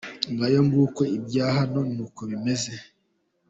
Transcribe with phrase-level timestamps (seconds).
[0.31, 2.73] Ngayo nguko ibya hano niko bimeze.